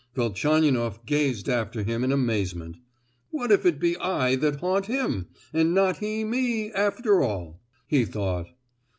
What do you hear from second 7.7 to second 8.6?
he thought.